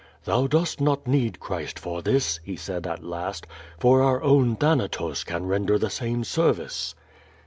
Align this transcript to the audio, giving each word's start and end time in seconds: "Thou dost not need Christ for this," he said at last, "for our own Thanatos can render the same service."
"Thou 0.23 0.47
dost 0.47 0.81
not 0.81 1.05
need 1.05 1.39
Christ 1.39 1.77
for 1.77 2.01
this," 2.01 2.39
he 2.43 2.55
said 2.55 2.87
at 2.87 3.03
last, 3.03 3.45
"for 3.77 4.01
our 4.01 4.19
own 4.23 4.55
Thanatos 4.55 5.23
can 5.23 5.45
render 5.45 5.77
the 5.77 5.91
same 5.91 6.23
service." 6.23 6.95